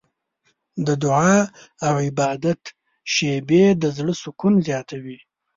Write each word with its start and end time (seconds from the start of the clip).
د 0.85 0.87
دعا 1.03 1.37
او 1.87 1.93
عبادت 2.07 2.61
شېبې 3.13 3.63
د 3.81 3.83
زړه 3.97 4.13
سکون 4.23 4.53
زیاتوي. 4.67 5.17